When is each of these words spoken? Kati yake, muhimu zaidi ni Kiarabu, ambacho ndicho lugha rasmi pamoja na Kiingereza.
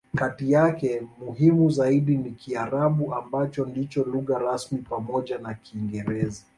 Kati 0.15 0.51
yake, 0.51 1.01
muhimu 1.19 1.69
zaidi 1.69 2.17
ni 2.17 2.31
Kiarabu, 2.31 3.13
ambacho 3.15 3.65
ndicho 3.65 4.03
lugha 4.03 4.39
rasmi 4.39 4.77
pamoja 4.79 5.37
na 5.37 5.53
Kiingereza. 5.53 6.41